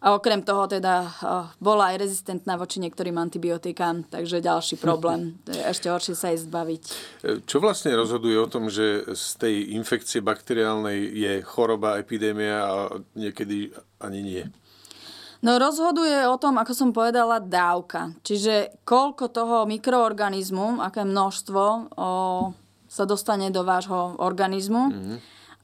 [0.00, 1.12] A okrem toho teda
[1.60, 5.36] bola aj rezistentná voči niektorým antibiotikám, takže ďalší problém.
[5.72, 6.82] Ešte horšie sa jej zbaviť.
[7.44, 12.74] Čo vlastne rozhoduje o tom, že z tej infekcie bakteriálnej je choroba, epidémia a
[13.12, 14.44] niekedy ani nie?
[15.40, 18.12] No rozhoduje o tom, ako som povedala, dávka.
[18.20, 21.76] Čiže koľko toho mikroorganizmu, aké množstvo o,
[22.84, 24.82] sa dostane do vášho organizmu.
[24.92, 25.18] Mm-hmm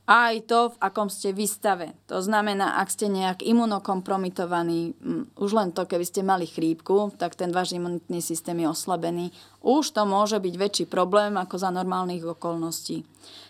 [0.07, 1.99] aj to, v akom ste vystave.
[2.07, 4.95] To znamená, ak ste nejak imunokompromitovaní,
[5.35, 9.35] už len to, keby ste mali chrípku, tak ten váš imunitný systém je oslabený.
[9.67, 13.03] Už to môže byť väčší problém ako za normálnych okolností.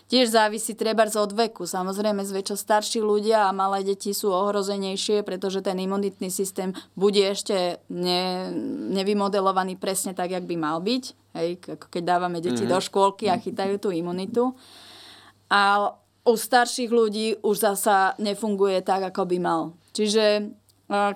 [0.07, 1.67] Tiež závisí treba od veku.
[1.67, 7.83] Samozrejme, zväčša starší ľudia a malé deti sú ohrozenejšie, pretože ten imunitný systém bude ešte
[7.91, 8.47] ne,
[8.95, 11.03] nevymodelovaný presne tak, jak by mal byť.
[11.35, 12.71] Hej, ako keď dávame deti mm-hmm.
[12.71, 14.55] do škôlky a chytajú tú imunitu.
[15.51, 15.91] A
[16.23, 19.61] u starších ľudí už zasa nefunguje tak, ako by mal.
[19.91, 20.43] Čiže e,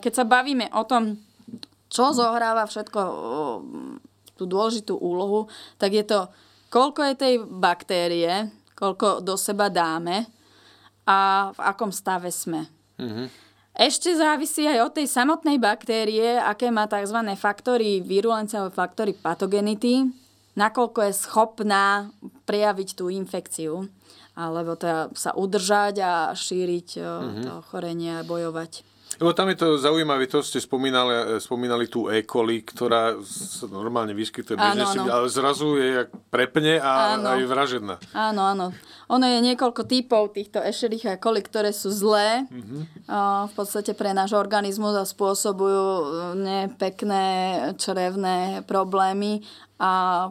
[0.04, 1.16] keď sa bavíme o tom,
[1.88, 3.00] čo zohráva všetko
[4.36, 5.48] tú dôležitú úlohu,
[5.80, 6.28] tak je to,
[6.72, 8.52] koľko je tej baktérie,
[8.82, 10.26] koľko do seba dáme
[11.06, 12.66] a v akom stave sme.
[12.98, 13.28] Mm-hmm.
[13.78, 17.22] Ešte závisí aj od tej samotnej baktérie, aké má tzv.
[17.38, 20.10] faktory virulencie alebo faktory patogenity,
[20.58, 22.10] nakoľko je schopná
[22.50, 23.86] prejaviť tú infekciu
[24.32, 27.44] alebo teda sa udržať a šíriť mm-hmm.
[27.46, 28.91] to ochorenie a bojovať.
[29.20, 32.24] Lebo tam je to zaujímavé, to ste spomínali, spomínali tú E.
[32.24, 37.36] coli, ktorá sa normálne vyskytuje bežne, ale zrazu je jak prepne a áno.
[37.38, 37.96] je vražedná.
[38.16, 38.66] Áno, áno.
[39.12, 42.82] Ono je niekoľko typov týchto Escherichia coli, ktoré sú zlé mm-hmm.
[43.52, 46.06] v podstate pre náš organizmus a spôsobujú e,
[46.40, 47.26] nepekné
[47.76, 49.44] črevné problémy
[49.76, 50.28] a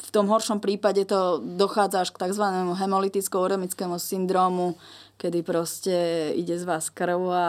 [0.00, 2.44] v tom horšom prípade to dochádza až k tzv.
[2.76, 4.76] hemolyticko-uremickému syndromu,
[5.20, 5.94] kedy proste
[6.32, 7.48] ide z vás krv a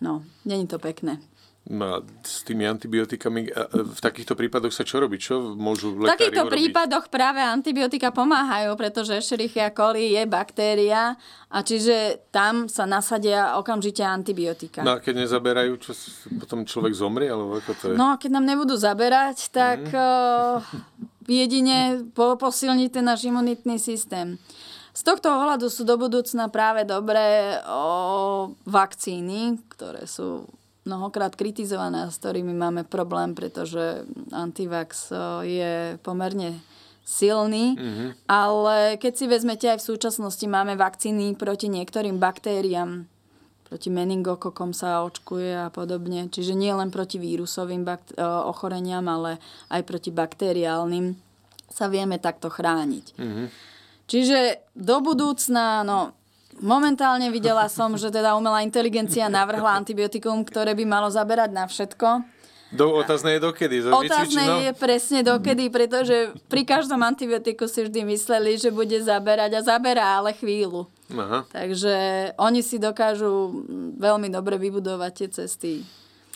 [0.00, 1.20] no, není to pekné.
[1.66, 5.18] No a s tými antibiotikami v takýchto prípadoch sa čo robí?
[5.18, 6.54] Čo môžu lekári V takýchto urobiť?
[6.54, 11.18] prípadoch práve antibiotika pomáhajú, pretože Escherichia coli je baktéria
[11.50, 14.86] a čiže tam sa nasadia okamžite antibiotika.
[14.86, 15.90] No a keď nezaberajú, čo
[16.38, 17.34] potom človek zomrie?
[17.34, 17.98] Alebo ako to je?
[17.98, 24.38] No a keď nám nebudú zaberať, tak mm jedine po, posilniť ten náš imunitný systém.
[24.96, 30.48] Z tohto ohľadu sú do budúcna práve dobré o, vakcíny, ktoré sú
[30.88, 35.12] mnohokrát kritizované a s ktorými máme problém, pretože antivax
[35.44, 36.56] je pomerne
[37.04, 38.08] silný, mm-hmm.
[38.24, 43.04] ale keď si vezmete aj v súčasnosti máme vakcíny proti niektorým baktériám,
[43.66, 46.30] proti meningokokom sa očkuje a podobne.
[46.30, 49.42] Čiže nie len proti vírusovým bakt- ochoreniam, ale
[49.74, 51.18] aj proti bakteriálnym
[51.66, 53.06] sa vieme takto chrániť.
[53.18, 53.75] Mm-hmm.
[54.06, 56.14] Čiže do budúcna, no
[56.62, 62.08] momentálne videla som, že teda umelá inteligencia navrhla antibiotikum, ktoré by malo zaberať na všetko.
[62.74, 63.78] Do, otázne je dokedy?
[63.86, 64.56] Otázne no?
[64.58, 70.18] je presne dokedy, pretože pri každom antibiotiku si vždy mysleli, že bude zaberať a zaberá,
[70.18, 70.90] ale chvíľu.
[71.14, 71.46] Aha.
[71.54, 71.94] Takže
[72.34, 73.62] oni si dokážu
[74.02, 75.72] veľmi dobre vybudovať tie cesty.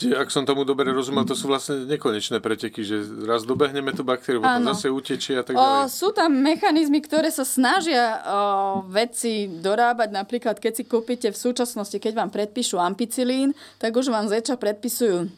[0.00, 4.00] Čiže ak som tomu dobre rozumel, to sú vlastne nekonečné preteky, že raz dobehneme tú
[4.00, 5.84] baktériu, potom zase utečie a tak ďalej.
[5.84, 10.08] O, sú tam mechanizmy, ktoré sa snažia o, veci dorábať.
[10.08, 15.28] Napríklad, keď si kúpite v súčasnosti, keď vám predpíšu ampicilín, tak už vám zväčša predpisujú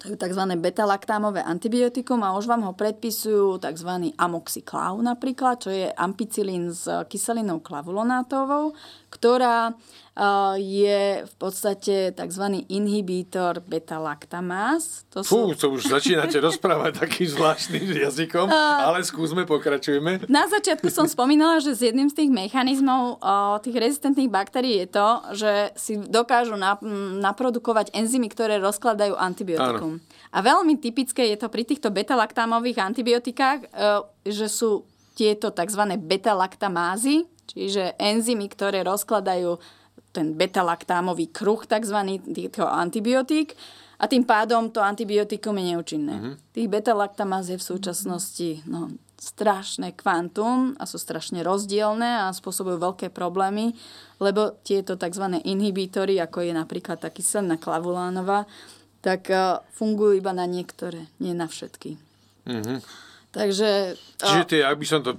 [0.00, 0.42] tzv.
[0.56, 4.16] beta-laktámové antibiotikum a už vám ho predpisujú tzv.
[4.16, 8.72] amoxiclav napríklad, čo je ampicilín s kyselinou klavulonátovou,
[9.10, 9.74] ktorá
[10.58, 12.44] je v podstate tzv.
[12.68, 15.08] inhibítor beta-laktamás.
[15.16, 15.56] To Fú, sú...
[15.56, 20.28] to už začínate rozprávať takým zvláštnym jazykom, ale skúsme, pokračujeme.
[20.28, 23.22] Na začiatku som spomínala, že z jedným z tých mechanizmov
[23.64, 26.58] tých rezistentných baktérií je to, že si dokážu
[27.22, 30.02] naprodukovať enzymy, ktoré rozkladajú antibiotikum.
[30.02, 30.28] Áno.
[30.30, 33.68] A veľmi typické je to pri týchto beta-laktámových antibiotikách, e,
[34.30, 34.86] že sú
[35.18, 35.98] tieto tzv.
[35.98, 39.58] beta-laktamázy, čiže enzymy, ktoré rozkladajú
[40.10, 41.98] ten beta-laktámový kruh tzv.
[42.34, 43.54] týchto antibiotík
[44.00, 46.14] a tým pádom to antibiotikum je neúčinné.
[46.16, 46.34] Mm-hmm.
[46.56, 53.12] Tých beta-laktamáz je v súčasnosti no, strašné kvantum a sú strašne rozdielne a spôsobujú veľké
[53.12, 53.76] problémy,
[54.16, 55.44] lebo tieto tzv.
[55.44, 58.48] inhibítory, ako je napríklad tá kyselina klavulánova,
[59.04, 62.00] tak uh, fungujú iba na niektoré, nie na všetky.
[62.48, 63.09] Mm-hmm.
[63.30, 63.94] Takže...
[64.18, 65.18] Čiže tie, ak by som to e,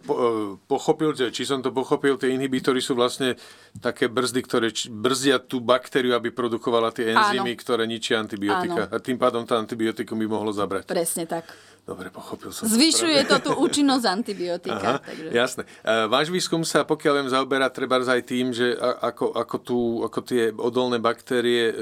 [0.67, 3.39] pochopil, či som to pochopil, tie inhibitory sú vlastne
[3.80, 7.62] také brzdy, ktoré brzdia tú baktériu, aby produkovala tie enzymy, Áno.
[7.63, 8.91] ktoré ničia antibiotika.
[8.91, 8.93] Áno.
[8.93, 10.91] A tým pádom to antibiotikum by mohlo zabrať.
[10.91, 11.47] Presne tak.
[11.82, 12.67] Dobre, pochopil som.
[12.67, 15.00] Zvyšuje to tú účinnosť antibiotika.
[15.00, 15.32] Aha, takže.
[15.32, 15.62] Jasné.
[15.82, 20.19] E, váš výskum sa pokiaľ viem zaoberá treba aj tým, že ako, ako, tú, ako
[20.19, 21.76] tie odolné baktérie e,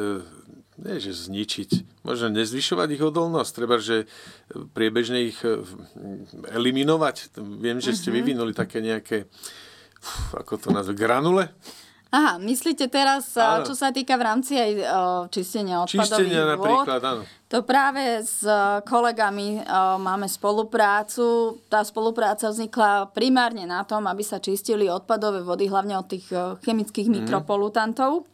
[0.80, 4.08] nie že zničiť, možno nezvyšovať ich odolnosť, treba, že
[4.76, 5.60] priebežne ich eh,
[6.56, 7.36] eliminovať.
[7.39, 8.15] Viem, že ste mhm.
[8.15, 9.28] vyvinuli také nejaké,
[10.34, 11.52] ako to nazve, granule?
[12.10, 13.70] Aha, myslíte teraz, áno.
[13.70, 14.82] čo sa týka v rámci aj
[15.30, 16.54] čistenia odpadových Čistenia vôd?
[16.58, 17.22] napríklad, áno.
[17.54, 18.42] To práve s
[18.82, 19.62] kolegami
[20.02, 21.62] máme spoluprácu.
[21.70, 26.26] Tá spolupráca vznikla primárne na tom, aby sa čistili odpadové vody, hlavne od tých
[26.65, 27.13] chemických mm.
[27.22, 28.26] mikropolutantov,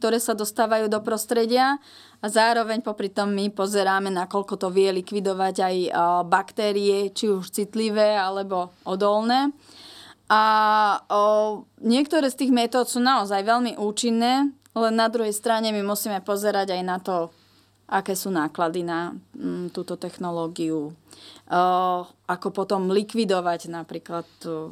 [0.00, 1.76] ktoré sa dostávajú do prostredia.
[2.24, 5.88] A zároveň popri tom my pozeráme, nakoľko to vie likvidovať aj o,
[6.24, 9.52] baktérie, či už citlivé alebo odolné.
[10.32, 10.42] A
[11.04, 16.24] o, niektoré z tých metód sú naozaj veľmi účinné, len na druhej strane my musíme
[16.24, 17.28] pozerať aj na to,
[17.88, 20.92] aké sú náklady na m, mm, túto technológiu.
[20.92, 20.92] O,
[22.24, 24.28] ako potom likvidovať napríklad,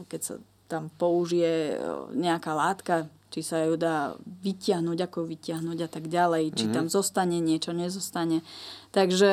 [0.09, 0.35] keď sa
[0.69, 1.81] tam použije
[2.13, 6.77] nejaká látka, či sa ju dá vyťahnuť, ako vyťahnuť a tak ďalej, či mm-hmm.
[6.77, 8.41] tam zostane niečo, nezostane.
[8.91, 9.33] Takže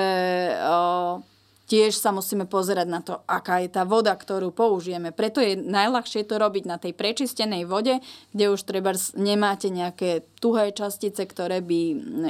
[0.60, 1.24] o,
[1.72, 5.16] tiež sa musíme pozerať na to, aká je tá voda, ktorú použijeme.
[5.16, 8.04] Preto je najľahšie to robiť na tej prečistenej vode,
[8.36, 11.80] kde už treba nemáte nejaké tuhé častice, ktoré by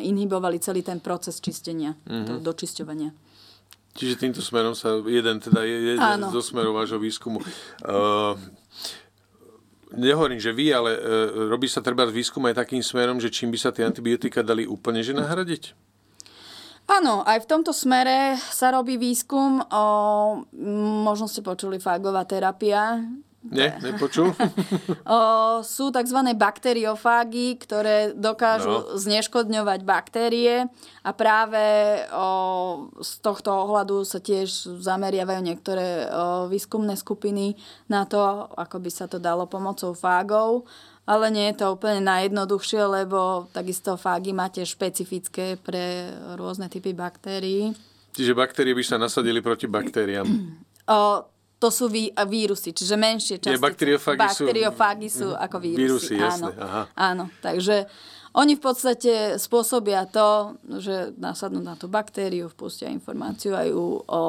[0.06, 2.46] inhibovali celý ten proces čistenia, mm-hmm.
[2.46, 3.12] dočisťovania.
[3.96, 6.28] Čiže týmto smerom sa jeden, teda jeden Áno.
[6.28, 7.40] zo smerov vášho výskumu.
[7.80, 8.36] Uh,
[9.96, 11.02] nehovorím, že vy, ale uh,
[11.50, 15.02] robí sa treba výskum aj takým smerom, že čím by sa tie antibiotika dali úplne
[15.02, 15.76] že nahradiť?
[16.86, 19.58] Áno, aj v tomto smere sa robí výskum.
[19.58, 19.84] O,
[21.02, 23.02] možno ste počuli fagová terapia.
[23.52, 24.34] Nie, nepočul.
[25.06, 25.20] o,
[25.62, 26.20] sú tzv.
[26.34, 28.98] bakteriofágy, ktoré dokážu no.
[28.98, 30.66] zneškodňovať baktérie
[31.06, 31.62] a práve
[32.10, 37.54] o, z tohto ohľadu sa tiež zameriavajú niektoré o, výskumné skupiny
[37.86, 40.66] na to, ako by sa to dalo pomocou fágov
[41.06, 47.78] ale nie je to úplne najjednoduchšie, lebo takisto fágy máte špecifické pre rôzne typy baktérií.
[48.18, 50.26] Čiže baktérie by sa nasadili proti baktériám?
[50.90, 51.26] O,
[51.66, 53.58] to sú ví, vírusy, čiže menšie častice.
[53.58, 55.42] bakteriofágy, bakteriofágy sú, sú mhm.
[55.50, 55.82] ako vírusy.
[55.82, 56.54] Vírusy, jasné.
[56.54, 56.82] Áno, Aha.
[56.94, 57.90] áno, takže
[58.38, 63.72] oni v podstate spôsobia to, že nasadnú na tú baktériu, vpustia informáciu aj
[64.06, 64.22] o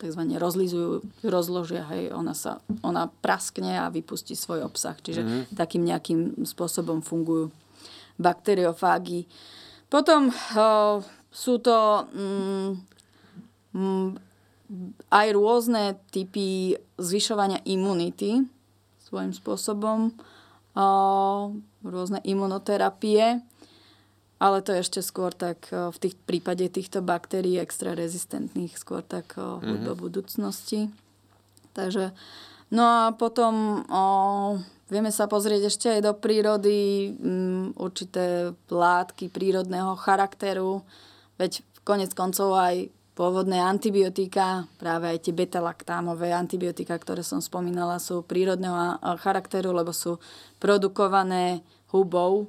[0.00, 0.22] tzv.
[0.40, 4.96] rozlizujú, rozložia, hej, ona, sa, ona praskne a vypustí svoj obsah.
[4.96, 5.56] Čiže mm-hmm.
[5.56, 7.52] takým nejakým spôsobom fungujú
[8.16, 9.28] bakteriofágy.
[9.92, 12.70] Potom o, sú to mm,
[13.76, 14.29] mm,
[15.10, 18.46] aj rôzne typy zvyšovania imunity
[19.02, 20.14] svojím spôsobom,
[21.82, 23.42] rôzne imunoterapie
[24.40, 29.84] ale to ešte skôr tak v tých prípade týchto baktérií extra rezistentných, skôr tak mm-hmm.
[29.84, 30.88] do budúcnosti.
[31.76, 32.16] Takže,
[32.72, 34.04] no a potom o,
[34.88, 40.88] vieme sa pozrieť ešte aj do prírody, m, určité látky prírodného charakteru,
[41.36, 42.88] veď konec koncov aj
[43.20, 50.16] pôvodné antibiotika, práve aj tie betalaktámové antibiotika, ktoré som spomínala, sú prírodného charakteru, lebo sú
[50.56, 51.60] produkované
[51.92, 52.48] hubou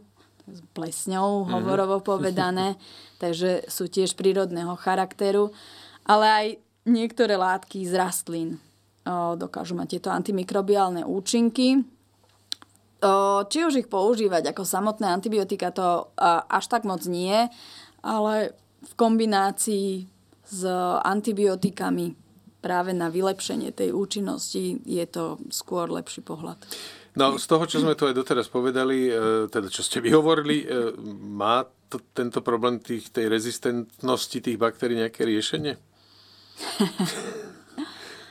[0.72, 1.52] plesňou, mm-hmm.
[1.52, 2.80] hovorovo povedané,
[3.20, 5.52] takže sú tiež prírodného charakteru,
[6.08, 6.46] ale aj
[6.88, 8.50] niektoré látky z rastlín
[9.04, 11.84] o, dokážu mať tieto antimikrobiálne účinky.
[13.04, 17.52] O, či už ich používať ako samotné antibiotika, to a, až tak moc nie,
[18.00, 20.21] ale v kombinácii
[20.52, 20.68] s
[21.08, 22.20] antibiotikami
[22.62, 26.62] práve na vylepšenie tej účinnosti je to skôr lepší pohľad.
[27.16, 30.96] No z toho, čo sme tu aj doteraz povedali, e, teda čo ste vyhovorili, e,
[31.12, 35.76] má to, tento problém tých, tej rezistentnosti tých baktérií nejaké riešenie?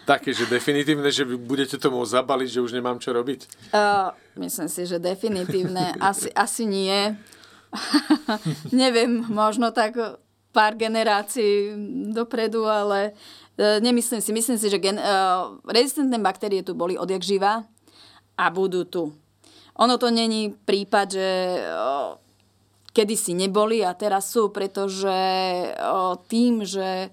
[0.08, 3.70] Také, že definitívne, že vy budete to môcť zabaliť, že už nemám čo robiť?
[3.70, 4.10] Uh,
[4.42, 5.94] myslím si, že definitívne.
[6.02, 7.14] Asi, asi nie.
[8.74, 10.18] Neviem, možno tak
[10.50, 11.74] pár generácií
[12.10, 14.30] dopredu, ale uh, nemyslím si.
[14.34, 17.66] Myslím si, že gen, uh, rezistentné baktérie tu boli odjak živa
[18.34, 19.14] a budú tu.
[19.80, 21.28] Ono to není prípad, že
[22.92, 25.08] kedysi neboli a teraz sú, pretože
[26.28, 27.08] tým, že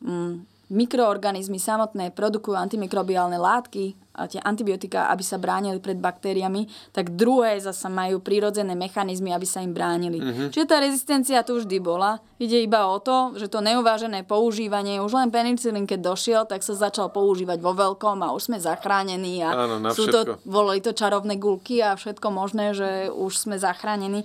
[0.00, 0.34] mm,
[0.70, 6.64] mikroorganizmy samotné produkujú antimikrobiálne látky, tie antibiotika, aby sa bránili pred baktériami,
[6.96, 10.16] tak druhé zasa majú prírodzené mechanizmy, aby sa im bránili.
[10.16, 10.48] Mm-hmm.
[10.56, 12.24] Čiže tá rezistencia tu vždy bola.
[12.40, 16.72] Ide iba o to, že to neuvážené používanie, už len penicilín, keď došiel, tak sa
[16.72, 21.36] začal používať vo veľkom a už sme zachránení a Áno, sú to, volali to čarovné
[21.36, 24.24] gulky a všetko možné, že už sme zachránení.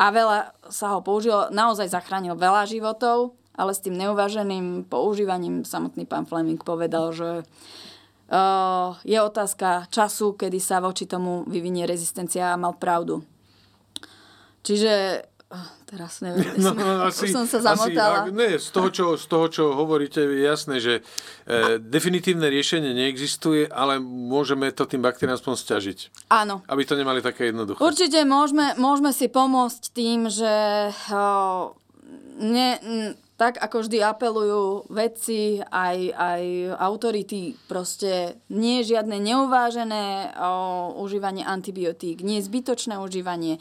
[0.00, 6.08] A veľa sa ho použilo, naozaj zachránil veľa životov, ale s tým neuváženým používaním samotný
[6.08, 7.44] pán Fleming povedal, že
[9.02, 13.26] je otázka času, kedy sa voči tomu vyvinie rezistencia a mal pravdu.
[14.62, 18.22] Čiže Oh, teraz neviem, no, no, asi, som sa zamotala.
[18.22, 21.02] Asi, ne, z toho, čo, z toho, čo hovoríte, je jasné, že
[21.42, 26.30] e, definitívne riešenie neexistuje, ale môžeme to tým baktériám aspoň stiažiť.
[26.30, 26.62] Áno.
[26.70, 27.82] Aby to nemali také jednoduché.
[27.82, 30.54] Určite môžeme, môžeme si pomôcť tým, že
[31.10, 31.74] o,
[32.38, 32.78] ne,
[33.40, 36.42] tak ako vždy apelujú vedci, aj, aj
[36.76, 43.56] autority, proste nie je žiadne neuvážené o, užívanie antibiotík, nie zbytočné užívanie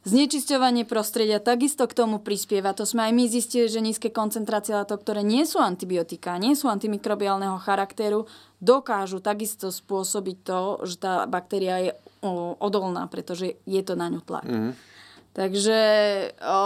[0.00, 2.72] Znečisťovanie prostredia takisto k tomu prispieva.
[2.72, 6.72] To sme aj my zistili, že nízke koncentrácie látok, ktoré nie sú antibiotika, nie sú
[6.72, 8.24] antimikrobiálneho charakteru,
[8.64, 11.92] dokážu takisto spôsobiť to, že tá baktéria je
[12.64, 14.48] odolná, pretože je to na ňu tlak.
[14.48, 14.72] Mm.
[15.36, 15.80] Takže
[16.48, 16.60] o,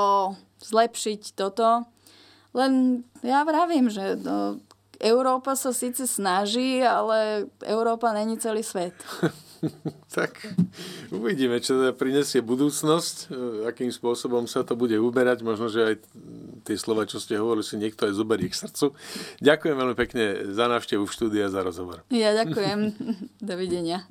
[0.62, 1.90] zlepšiť toto.
[2.54, 4.62] Len ja vravím, že no,
[5.02, 8.94] Európa sa síce snaží, ale Európa není celý svet.
[10.16, 10.38] tak
[11.10, 15.42] uvidíme, čo teda prinesie budúcnosť, e, akým spôsobom sa to bude uberať.
[15.42, 15.94] Možno, že aj
[16.62, 18.94] tie slova, čo ste hovorili, si niekto aj zoberie k srdcu.
[19.42, 22.06] Ďakujem veľmi pekne za návštevu v štúdiu a za rozhovor.
[22.12, 22.94] Ja ďakujem.
[23.42, 24.06] Dovidenia.